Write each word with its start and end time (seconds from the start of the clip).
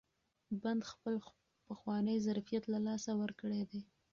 بند 0.61 0.81
خپل 0.91 1.15
پخوانی 1.67 2.17
ظرفیت 2.25 2.63
له 2.73 2.79
لاسه 2.87 3.11
ورکړی 3.21 3.61
دی. 3.69 3.81